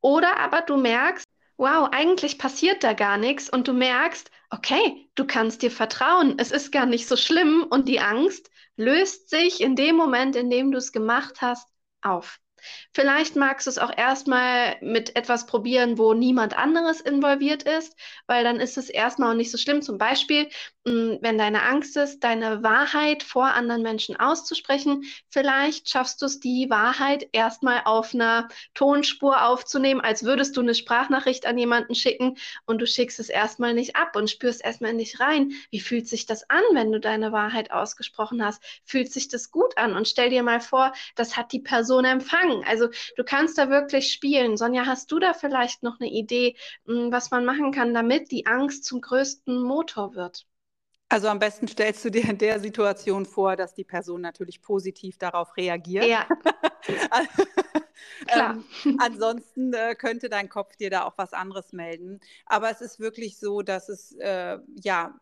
Oder 0.00 0.36
aber 0.38 0.62
du 0.62 0.76
merkst, 0.76 1.26
wow, 1.58 1.88
eigentlich 1.92 2.38
passiert 2.38 2.82
da 2.84 2.94
gar 2.94 3.18
nichts 3.18 3.50
und 3.50 3.68
du 3.68 3.74
merkst, 3.74 4.30
okay, 4.50 5.10
du 5.14 5.26
kannst 5.26 5.62
dir 5.62 5.70
vertrauen, 5.70 6.36
es 6.38 6.50
ist 6.52 6.72
gar 6.72 6.86
nicht 6.86 7.06
so 7.08 7.16
schlimm 7.16 7.66
und 7.68 7.88
die 7.88 8.00
Angst 8.00 8.50
löst 8.76 9.28
sich 9.30 9.60
in 9.60 9.76
dem 9.76 9.96
Moment, 9.96 10.36
in 10.36 10.50
dem 10.50 10.70
du 10.70 10.78
es 10.78 10.92
gemacht 10.92 11.42
hast, 11.42 11.68
auf. 12.00 12.38
Vielleicht 12.92 13.36
magst 13.36 13.66
du 13.66 13.70
es 13.70 13.78
auch 13.78 13.96
erstmal 13.96 14.76
mit 14.80 15.16
etwas 15.16 15.46
probieren, 15.46 15.98
wo 15.98 16.14
niemand 16.14 16.56
anderes 16.58 17.00
involviert 17.00 17.62
ist, 17.62 17.96
weil 18.26 18.44
dann 18.44 18.60
ist 18.60 18.76
es 18.78 18.88
erstmal 18.90 19.32
auch 19.32 19.36
nicht 19.36 19.50
so 19.50 19.58
schlimm. 19.58 19.82
Zum 19.82 19.98
Beispiel, 19.98 20.48
wenn 21.20 21.38
deine 21.38 21.62
Angst 21.62 21.96
ist, 21.96 22.24
deine 22.24 22.62
Wahrheit 22.62 23.22
vor 23.22 23.46
anderen 23.46 23.82
Menschen 23.82 24.16
auszusprechen, 24.16 25.04
vielleicht 25.28 25.88
schaffst 25.88 26.20
du 26.22 26.26
es, 26.26 26.40
die 26.40 26.68
Wahrheit 26.70 27.28
erstmal 27.32 27.82
auf 27.84 28.14
einer 28.14 28.48
Tonspur 28.74 29.44
aufzunehmen, 29.44 30.00
als 30.00 30.24
würdest 30.24 30.56
du 30.56 30.60
eine 30.60 30.74
Sprachnachricht 30.74 31.46
an 31.46 31.58
jemanden 31.58 31.94
schicken 31.94 32.36
und 32.66 32.80
du 32.80 32.86
schickst 32.86 33.18
es 33.20 33.28
erstmal 33.28 33.74
nicht 33.74 33.96
ab 33.96 34.16
und 34.16 34.30
spürst 34.30 34.64
erstmal 34.64 34.94
nicht 34.94 35.20
rein. 35.20 35.52
Wie 35.70 35.80
fühlt 35.80 36.08
sich 36.08 36.26
das 36.26 36.48
an, 36.50 36.62
wenn 36.72 36.92
du 36.92 37.00
deine 37.00 37.32
Wahrheit 37.32 37.70
ausgesprochen 37.70 38.44
hast? 38.44 38.62
Fühlt 38.84 39.12
sich 39.12 39.28
das 39.28 39.50
gut 39.50 39.76
an? 39.78 39.94
Und 39.94 40.08
stell 40.08 40.30
dir 40.30 40.42
mal 40.42 40.60
vor, 40.60 40.92
das 41.16 41.36
hat 41.36 41.52
die 41.52 41.60
Person 41.60 42.04
empfangen. 42.04 42.64
Also 42.66 42.88
du 43.16 43.24
kannst 43.24 43.58
da 43.58 43.70
wirklich 43.70 44.12
spielen. 44.12 44.56
Sonja, 44.56 44.86
hast 44.86 45.10
du 45.12 45.18
da 45.18 45.34
vielleicht 45.34 45.82
noch 45.82 46.00
eine 46.00 46.10
Idee, 46.10 46.56
hm, 46.86 47.12
was 47.12 47.30
man 47.30 47.44
machen 47.44 47.72
kann, 47.72 47.94
damit 47.94 48.30
die 48.30 48.46
Angst 48.46 48.84
zum 48.84 49.00
größten 49.00 49.60
Motor 49.62 50.14
wird? 50.14 50.46
Also 51.10 51.28
am 51.28 51.38
besten 51.38 51.66
stellst 51.68 52.04
du 52.04 52.10
dir 52.10 52.28
in 52.28 52.38
der 52.38 52.60
Situation 52.60 53.24
vor, 53.24 53.56
dass 53.56 53.74
die 53.74 53.84
Person 53.84 54.20
natürlich 54.20 54.60
positiv 54.60 55.16
darauf 55.16 55.56
reagiert. 55.56 56.04
Ja. 56.04 56.26
Klar. 58.26 58.58
Ähm, 58.84 58.98
ansonsten 59.00 59.72
äh, 59.72 59.94
könnte 59.94 60.28
dein 60.28 60.48
Kopf 60.48 60.76
dir 60.76 60.90
da 60.90 61.04
auch 61.04 61.16
was 61.16 61.32
anderes 61.32 61.72
melden. 61.72 62.20
Aber 62.46 62.70
es 62.70 62.80
ist 62.80 63.00
wirklich 63.00 63.38
so, 63.38 63.62
dass 63.62 63.88
es 63.88 64.12
äh, 64.18 64.58
ja 64.82 65.18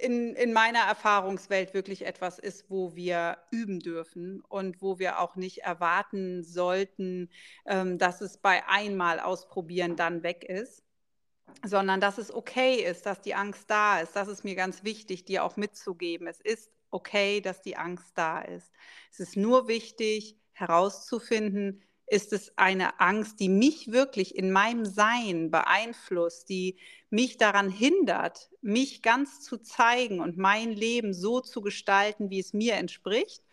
in, 0.00 0.34
in 0.34 0.52
meiner 0.54 0.80
Erfahrungswelt 0.80 1.74
wirklich 1.74 2.06
etwas 2.06 2.38
ist, 2.38 2.70
wo 2.70 2.94
wir 2.96 3.36
üben 3.50 3.80
dürfen 3.80 4.42
und 4.48 4.80
wo 4.80 4.98
wir 4.98 5.20
auch 5.20 5.36
nicht 5.36 5.58
erwarten 5.58 6.42
sollten, 6.42 7.28
ähm, 7.66 7.98
dass 7.98 8.22
es 8.22 8.38
bei 8.38 8.66
einmal 8.66 9.20
ausprobieren 9.20 9.96
dann 9.96 10.22
weg 10.22 10.44
ist 10.44 10.82
sondern 11.64 12.00
dass 12.00 12.18
es 12.18 12.32
okay 12.32 12.76
ist, 12.84 13.06
dass 13.06 13.20
die 13.20 13.34
Angst 13.34 13.64
da 13.68 14.00
ist. 14.00 14.16
Das 14.16 14.28
ist 14.28 14.44
mir 14.44 14.54
ganz 14.54 14.84
wichtig, 14.84 15.24
dir 15.24 15.44
auch 15.44 15.56
mitzugeben. 15.56 16.26
Es 16.26 16.40
ist 16.40 16.70
okay, 16.90 17.40
dass 17.40 17.62
die 17.62 17.76
Angst 17.76 18.12
da 18.14 18.40
ist. 18.40 18.70
Es 19.12 19.20
ist 19.20 19.36
nur 19.36 19.68
wichtig 19.68 20.36
herauszufinden, 20.52 21.82
ist 22.06 22.32
es 22.32 22.52
eine 22.58 22.98
Angst, 22.98 23.38
die 23.38 23.48
mich 23.48 23.92
wirklich 23.92 24.34
in 24.34 24.50
meinem 24.50 24.84
Sein 24.84 25.50
beeinflusst, 25.52 26.48
die 26.48 26.76
mich 27.08 27.36
daran 27.36 27.70
hindert, 27.70 28.50
mich 28.60 29.00
ganz 29.00 29.40
zu 29.42 29.58
zeigen 29.58 30.20
und 30.20 30.36
mein 30.36 30.72
Leben 30.72 31.14
so 31.14 31.40
zu 31.40 31.60
gestalten, 31.60 32.28
wie 32.28 32.40
es 32.40 32.52
mir 32.52 32.74
entspricht? 32.74 33.44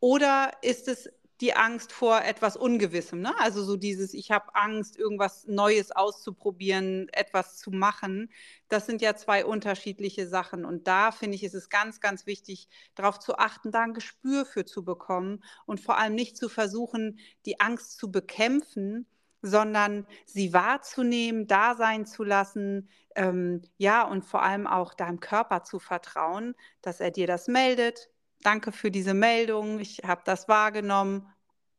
Oder 0.00 0.50
ist 0.62 0.88
es 0.88 1.08
die 1.42 1.54
Angst 1.54 1.92
vor 1.92 2.22
etwas 2.22 2.56
Ungewissem. 2.56 3.20
Ne? 3.20 3.34
Also 3.40 3.64
so 3.64 3.76
dieses, 3.76 4.14
ich 4.14 4.30
habe 4.30 4.54
Angst, 4.54 4.96
irgendwas 4.96 5.44
Neues 5.48 5.90
auszuprobieren, 5.90 7.08
etwas 7.12 7.58
zu 7.58 7.72
machen. 7.72 8.30
Das 8.68 8.86
sind 8.86 9.02
ja 9.02 9.16
zwei 9.16 9.44
unterschiedliche 9.44 10.28
Sachen. 10.28 10.64
Und 10.64 10.86
da 10.86 11.10
finde 11.10 11.34
ich, 11.34 11.42
ist 11.42 11.54
es 11.54 11.68
ganz, 11.68 12.00
ganz 12.00 12.26
wichtig, 12.26 12.68
darauf 12.94 13.18
zu 13.18 13.38
achten, 13.38 13.72
da 13.72 13.80
ein 13.82 13.92
Gespür 13.92 14.46
für 14.46 14.64
zu 14.64 14.84
bekommen 14.84 15.42
und 15.66 15.80
vor 15.80 15.98
allem 15.98 16.14
nicht 16.14 16.36
zu 16.36 16.48
versuchen, 16.48 17.18
die 17.44 17.58
Angst 17.58 17.98
zu 17.98 18.12
bekämpfen, 18.12 19.06
sondern 19.42 20.06
sie 20.24 20.52
wahrzunehmen, 20.52 21.48
da 21.48 21.74
sein 21.74 22.06
zu 22.06 22.22
lassen, 22.22 22.88
ähm, 23.16 23.62
ja, 23.78 24.04
und 24.04 24.24
vor 24.24 24.44
allem 24.44 24.68
auch 24.68 24.94
deinem 24.94 25.18
Körper 25.18 25.64
zu 25.64 25.80
vertrauen, 25.80 26.54
dass 26.82 27.00
er 27.00 27.10
dir 27.10 27.26
das 27.26 27.48
meldet, 27.48 28.11
danke 28.42 28.72
für 28.72 28.90
diese 28.90 29.14
Meldung, 29.14 29.80
ich 29.80 29.98
habe 30.04 30.22
das 30.24 30.48
wahrgenommen 30.48 31.26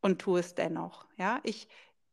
und 0.02 0.22
tue 0.22 0.40
es 0.40 0.56
dennoch. 0.56 1.06
Ja, 1.18 1.40
ich 1.44 1.68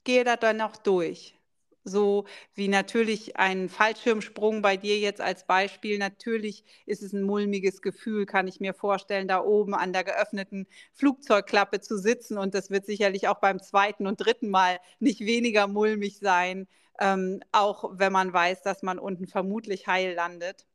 gehe 0.04 0.24
da 0.24 0.36
dann 0.36 0.58
noch 0.58 0.76
durch. 0.76 1.36
So 1.82 2.26
wie 2.54 2.68
natürlich 2.68 3.36
ein 3.38 3.70
Fallschirmsprung 3.70 4.60
bei 4.60 4.76
dir 4.76 4.98
jetzt 4.98 5.20
als 5.20 5.46
Beispiel. 5.46 5.98
Natürlich 5.98 6.64
ist 6.84 7.02
es 7.02 7.12
ein 7.14 7.22
mulmiges 7.22 7.80
Gefühl, 7.80 8.26
kann 8.26 8.48
ich 8.48 8.60
mir 8.60 8.74
vorstellen, 8.74 9.28
da 9.28 9.42
oben 9.42 9.74
an 9.74 9.92
der 9.94 10.04
geöffneten 10.04 10.66
Flugzeugklappe 10.92 11.80
zu 11.80 11.96
sitzen. 11.96 12.36
Und 12.36 12.54
das 12.54 12.70
wird 12.70 12.84
sicherlich 12.84 13.28
auch 13.28 13.40
beim 13.40 13.60
zweiten 13.62 14.06
und 14.06 14.18
dritten 14.18 14.50
Mal 14.50 14.78
nicht 14.98 15.20
weniger 15.20 15.68
mulmig 15.68 16.18
sein, 16.18 16.68
ähm, 17.00 17.40
auch 17.52 17.90
wenn 17.94 18.12
man 18.12 18.32
weiß, 18.32 18.62
dass 18.62 18.82
man 18.82 18.98
unten 18.98 19.26
vermutlich 19.26 19.86
heil 19.86 20.14
landet. 20.14 20.66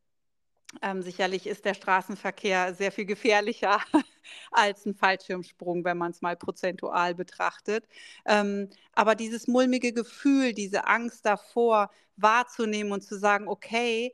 Ähm, 0.82 1.02
sicherlich 1.02 1.48
ist 1.48 1.66
der 1.66 1.74
Straßenverkehr 1.74 2.74
sehr 2.74 2.92
viel 2.92 3.06
gefährlicher 3.06 3.80
als 4.52 4.86
ein 4.86 4.96
Fallschirmsprung, 4.96 5.84
wenn 5.86 5.98
man 5.98 6.12
es 6.12 6.22
mal 6.22 6.36
prozentual 6.36 7.16
betrachtet. 7.16 7.88
Ähm, 8.26 8.70
aber 8.94 9.16
dieses 9.16 9.48
mulmige 9.48 9.94
Gefühl, 9.94 10.54
diese 10.54 10.88
Angst 10.88 11.26
davor 11.26 11.90
wahrzunehmen 12.18 12.92
und 12.92 13.02
zu 13.02 13.18
sagen, 13.18 13.48
okay, 13.48 14.14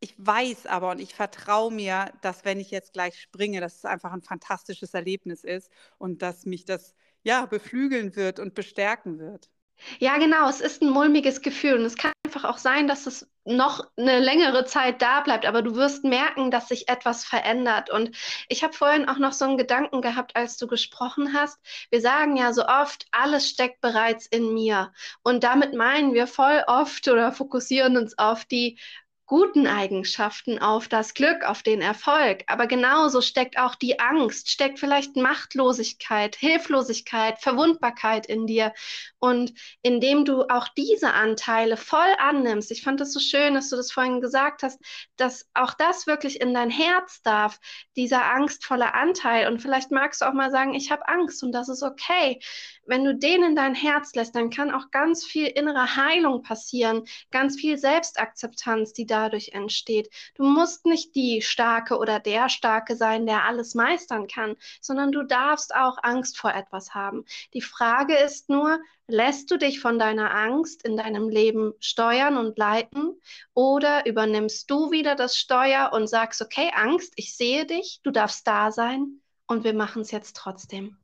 ich 0.00 0.14
weiß 0.18 0.66
aber 0.66 0.90
und 0.90 1.00
ich 1.00 1.14
vertraue 1.14 1.72
mir, 1.72 2.12
dass 2.22 2.44
wenn 2.44 2.60
ich 2.60 2.70
jetzt 2.70 2.92
gleich 2.92 3.20
springe, 3.20 3.60
dass 3.60 3.76
es 3.76 3.84
einfach 3.84 4.12
ein 4.12 4.22
fantastisches 4.22 4.94
Erlebnis 4.94 5.42
ist 5.44 5.70
und 5.98 6.22
dass 6.22 6.44
mich 6.46 6.64
das 6.64 6.94
ja 7.22 7.46
beflügeln 7.46 8.14
wird 8.14 8.38
und 8.38 8.54
bestärken 8.54 9.18
wird. 9.18 9.50
Ja, 9.98 10.18
genau. 10.18 10.48
Es 10.48 10.60
ist 10.60 10.82
ein 10.82 10.90
mulmiges 10.90 11.42
Gefühl 11.42 11.74
und 11.74 11.84
es 11.84 11.96
kann 11.96 12.12
einfach 12.26 12.44
auch 12.44 12.58
sein, 12.58 12.88
dass 12.88 13.06
es 13.06 13.30
noch 13.44 13.86
eine 13.96 14.18
längere 14.18 14.64
Zeit 14.64 15.00
da 15.00 15.20
bleibt, 15.20 15.46
aber 15.46 15.62
du 15.62 15.76
wirst 15.76 16.02
merken, 16.02 16.50
dass 16.50 16.66
sich 16.66 16.88
etwas 16.88 17.24
verändert. 17.24 17.88
Und 17.88 18.16
ich 18.48 18.64
habe 18.64 18.72
vorhin 18.72 19.08
auch 19.08 19.18
noch 19.18 19.32
so 19.32 19.44
einen 19.44 19.56
Gedanken 19.56 20.02
gehabt, 20.02 20.34
als 20.34 20.56
du 20.56 20.66
gesprochen 20.66 21.32
hast. 21.32 21.60
Wir 21.90 22.00
sagen 22.00 22.36
ja 22.36 22.52
so 22.52 22.66
oft, 22.66 23.06
alles 23.12 23.48
steckt 23.48 23.80
bereits 23.80 24.26
in 24.26 24.52
mir. 24.52 24.92
Und 25.22 25.44
damit 25.44 25.74
meinen 25.74 26.14
wir 26.14 26.26
voll 26.26 26.64
oft 26.66 27.06
oder 27.06 27.30
fokussieren 27.30 27.96
uns 27.96 28.18
auf 28.18 28.44
die 28.44 28.80
guten 29.26 29.66
Eigenschaften, 29.66 30.60
auf 30.60 30.86
das 30.86 31.12
Glück, 31.12 31.44
auf 31.44 31.64
den 31.64 31.82
Erfolg. 31.82 32.44
Aber 32.46 32.68
genauso 32.68 33.20
steckt 33.20 33.58
auch 33.58 33.74
die 33.74 33.98
Angst, 33.98 34.50
steckt 34.50 34.78
vielleicht 34.78 35.16
Machtlosigkeit, 35.16 36.36
Hilflosigkeit, 36.36 37.40
Verwundbarkeit 37.40 38.26
in 38.26 38.46
dir. 38.46 38.72
Und 39.18 39.52
indem 39.82 40.24
du 40.24 40.42
auch 40.48 40.68
diese 40.68 41.12
Anteile 41.12 41.76
voll 41.76 42.14
annimmst, 42.18 42.70
ich 42.70 42.82
fand 42.82 43.00
es 43.00 43.12
so 43.12 43.18
schön, 43.18 43.54
dass 43.54 43.68
du 43.68 43.76
das 43.76 43.90
vorhin 43.90 44.20
gesagt 44.20 44.62
hast, 44.62 44.80
dass 45.16 45.48
auch 45.54 45.74
das 45.74 46.06
wirklich 46.06 46.40
in 46.40 46.54
dein 46.54 46.70
Herz 46.70 47.20
darf, 47.22 47.58
dieser 47.96 48.24
angstvolle 48.26 48.94
Anteil. 48.94 49.48
Und 49.48 49.60
vielleicht 49.60 49.90
magst 49.90 50.20
du 50.20 50.26
auch 50.26 50.34
mal 50.34 50.52
sagen, 50.52 50.74
ich 50.74 50.92
habe 50.92 51.08
Angst 51.08 51.42
und 51.42 51.50
das 51.50 51.68
ist 51.68 51.82
okay. 51.82 52.40
Wenn 52.86 53.04
du 53.04 53.14
den 53.14 53.42
in 53.42 53.56
dein 53.56 53.74
Herz 53.74 54.14
lässt, 54.14 54.34
dann 54.34 54.50
kann 54.50 54.70
auch 54.70 54.90
ganz 54.90 55.24
viel 55.24 55.46
innere 55.46 55.96
Heilung 55.96 56.42
passieren, 56.42 57.04
ganz 57.30 57.56
viel 57.56 57.78
Selbstakzeptanz, 57.78 58.92
die 58.92 59.06
dadurch 59.06 59.50
entsteht. 59.52 60.10
Du 60.34 60.44
musst 60.44 60.86
nicht 60.86 61.14
die 61.14 61.42
Starke 61.42 61.98
oder 61.98 62.20
der 62.20 62.48
Starke 62.48 62.96
sein, 62.96 63.26
der 63.26 63.44
alles 63.44 63.74
meistern 63.74 64.26
kann, 64.28 64.56
sondern 64.80 65.12
du 65.12 65.22
darfst 65.22 65.74
auch 65.74 65.98
Angst 66.02 66.38
vor 66.38 66.54
etwas 66.54 66.94
haben. 66.94 67.24
Die 67.54 67.62
Frage 67.62 68.16
ist 68.16 68.48
nur, 68.48 68.78
Lässt 69.08 69.52
du 69.52 69.56
dich 69.56 69.78
von 69.78 70.00
deiner 70.00 70.34
Angst 70.34 70.82
in 70.82 70.96
deinem 70.96 71.28
Leben 71.28 71.74
steuern 71.78 72.36
und 72.36 72.58
leiten 72.58 73.20
oder 73.54 74.04
übernimmst 74.04 74.68
du 74.68 74.90
wieder 74.90 75.14
das 75.14 75.36
Steuer 75.36 75.92
und 75.92 76.08
sagst, 76.08 76.42
okay, 76.42 76.72
Angst, 76.74 77.12
ich 77.14 77.36
sehe 77.36 77.66
dich, 77.66 78.00
du 78.02 78.10
darfst 78.10 78.44
da 78.48 78.72
sein 78.72 79.20
und 79.46 79.62
wir 79.62 79.74
machen 79.74 80.02
es 80.02 80.10
jetzt 80.10 80.34
trotzdem? 80.34 80.98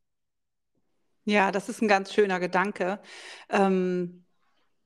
Ja, 1.24 1.52
das 1.52 1.68
ist 1.68 1.80
ein 1.82 1.88
ganz 1.88 2.12
schöner 2.12 2.40
Gedanke, 2.40 3.00
ähm, 3.48 4.24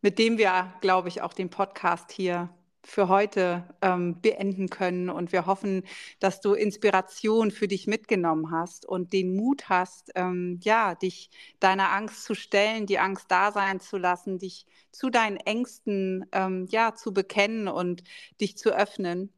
mit 0.03 0.19
dem 0.19 0.37
wir, 0.39 0.75
glaube 0.83 1.09
ich, 1.09 1.23
auch 1.23 1.33
den 1.33 1.49
Podcast 1.51 2.13
hier 2.13 2.51
für 2.85 3.09
heute 3.09 3.65
ähm, 3.83 4.21
beenden 4.21 4.69
können. 4.69 5.11
Und 5.11 5.33
wir 5.33 5.47
hoffen, 5.47 5.83
dass 6.21 6.41
du 6.41 6.53
Inspiration 6.55 7.51
für 7.51 7.69
dich 7.69 7.87
mitgenommen 7.87 8.51
hast 8.53 8.87
und 8.87 9.13
den 9.15 9.35
Mut 9.35 9.69
hast, 9.71 10.13
ähm, 10.15 10.61
ja, 10.63 10.95
dich 10.95 11.31
deiner 11.59 11.91
Angst 11.93 12.25
zu 12.25 12.35
stellen, 12.35 12.87
die 12.87 12.99
Angst 12.99 13.27
da 13.31 13.51
sein 13.51 13.81
zu 13.81 13.97
lassen, 13.97 14.39
dich 14.39 14.67
zu 14.93 15.11
deinen 15.11 15.39
Ängsten 15.39 16.27
ähm, 16.33 16.67
ja 16.71 16.95
zu 16.95 17.13
bekennen 17.13 17.67
und 17.67 18.05
dich 18.41 18.57
zu 18.59 18.71
öffnen. 18.77 19.33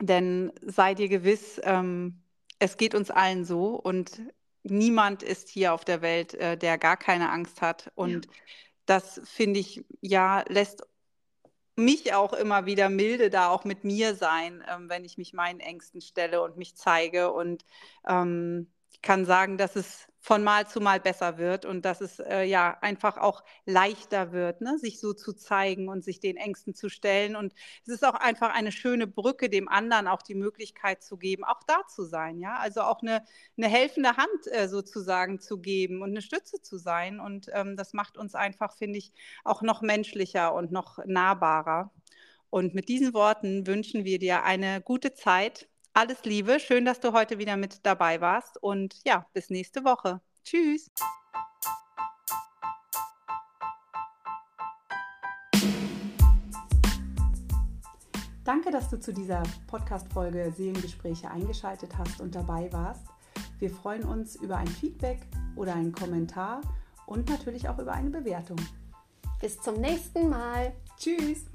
Denn 0.00 0.52
sei 0.60 0.94
dir 0.94 1.08
gewiss, 1.08 1.60
ähm, 1.64 2.22
es 2.58 2.76
geht 2.76 2.94
uns 2.94 3.10
allen 3.10 3.44
so 3.44 3.76
und 3.76 4.20
niemand 4.64 5.22
ist 5.22 5.48
hier 5.48 5.72
auf 5.72 5.84
der 5.84 6.02
Welt, 6.02 6.34
äh, 6.34 6.56
der 6.56 6.78
gar 6.78 6.96
keine 6.96 7.30
Angst 7.30 7.62
hat. 7.62 7.92
Und 7.94 8.26
ja. 8.26 8.32
das 8.86 9.20
finde 9.24 9.60
ich, 9.60 9.84
ja, 10.00 10.44
lässt 10.48 10.82
mich 11.76 12.14
auch 12.14 12.32
immer 12.32 12.66
wieder 12.66 12.88
milde 12.88 13.30
da 13.30 13.48
auch 13.48 13.64
mit 13.64 13.84
mir 13.84 14.14
sein, 14.14 14.64
ähm, 14.68 14.88
wenn 14.88 15.04
ich 15.04 15.18
mich 15.18 15.32
meinen 15.32 15.60
Ängsten 15.60 16.00
stelle 16.00 16.42
und 16.42 16.56
mich 16.56 16.76
zeige 16.76 17.32
und 17.32 17.64
ähm, 18.06 18.72
kann 19.02 19.24
sagen, 19.24 19.58
dass 19.58 19.76
es 19.76 20.06
von 20.24 20.42
Mal 20.42 20.66
zu 20.66 20.80
Mal 20.80 21.00
besser 21.00 21.36
wird 21.36 21.66
und 21.66 21.84
dass 21.84 22.00
es 22.00 22.18
äh, 22.18 22.44
ja 22.44 22.78
einfach 22.80 23.18
auch 23.18 23.44
leichter 23.66 24.32
wird, 24.32 24.62
ne? 24.62 24.78
sich 24.78 24.98
so 24.98 25.12
zu 25.12 25.34
zeigen 25.34 25.90
und 25.90 26.02
sich 26.02 26.18
den 26.18 26.38
Ängsten 26.38 26.74
zu 26.74 26.88
stellen. 26.88 27.36
Und 27.36 27.52
es 27.82 27.88
ist 27.88 28.06
auch 28.06 28.14
einfach 28.14 28.54
eine 28.54 28.72
schöne 28.72 29.06
Brücke, 29.06 29.50
dem 29.50 29.68
anderen 29.68 30.08
auch 30.08 30.22
die 30.22 30.34
Möglichkeit 30.34 31.02
zu 31.02 31.18
geben, 31.18 31.44
auch 31.44 31.62
da 31.66 31.86
zu 31.88 32.04
sein. 32.04 32.40
Ja, 32.40 32.56
also 32.56 32.80
auch 32.80 33.02
eine, 33.02 33.22
eine 33.58 33.68
helfende 33.68 34.16
Hand 34.16 34.46
äh, 34.50 34.66
sozusagen 34.66 35.40
zu 35.40 35.58
geben 35.58 36.00
und 36.00 36.10
eine 36.10 36.22
Stütze 36.22 36.62
zu 36.62 36.78
sein. 36.78 37.20
Und 37.20 37.50
ähm, 37.52 37.76
das 37.76 37.92
macht 37.92 38.16
uns 38.16 38.34
einfach, 38.34 38.74
finde 38.74 38.98
ich, 38.98 39.12
auch 39.44 39.60
noch 39.60 39.82
menschlicher 39.82 40.54
und 40.54 40.72
noch 40.72 41.04
nahbarer. 41.04 41.90
Und 42.48 42.74
mit 42.74 42.88
diesen 42.88 43.12
Worten 43.12 43.66
wünschen 43.66 44.06
wir 44.06 44.18
dir 44.18 44.44
eine 44.44 44.80
gute 44.80 45.12
Zeit 45.12 45.68
alles 45.94 46.24
Liebe, 46.24 46.58
schön, 46.58 46.84
dass 46.84 47.00
du 47.00 47.12
heute 47.12 47.38
wieder 47.38 47.56
mit 47.56 47.86
dabei 47.86 48.20
warst 48.20 48.62
und 48.62 48.96
ja, 49.04 49.26
bis 49.32 49.48
nächste 49.48 49.84
Woche. 49.84 50.20
Tschüss. 50.44 50.90
Danke, 58.44 58.70
dass 58.70 58.90
du 58.90 59.00
zu 59.00 59.12
dieser 59.12 59.42
Podcast-Folge 59.68 60.52
Seelengespräche 60.54 61.30
eingeschaltet 61.30 61.96
hast 61.96 62.20
und 62.20 62.34
dabei 62.34 62.70
warst. 62.72 63.06
Wir 63.58 63.70
freuen 63.70 64.04
uns 64.04 64.36
über 64.36 64.58
ein 64.58 64.66
Feedback 64.66 65.20
oder 65.56 65.74
einen 65.74 65.92
Kommentar 65.92 66.60
und 67.06 67.30
natürlich 67.30 67.68
auch 67.68 67.78
über 67.78 67.92
eine 67.92 68.10
Bewertung. 68.10 68.58
Bis 69.40 69.58
zum 69.60 69.80
nächsten 69.80 70.28
Mal. 70.28 70.74
Tschüss. 70.98 71.46